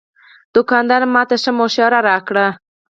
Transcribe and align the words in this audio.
دوکاندار 0.55 1.01
ماته 1.13 1.35
ښه 1.43 1.51
مشوره 1.59 1.99
راکړه. 2.09 2.47